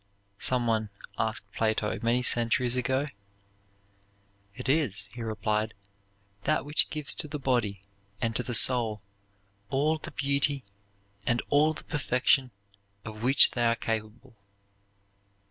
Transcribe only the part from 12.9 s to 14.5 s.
of which they are capable."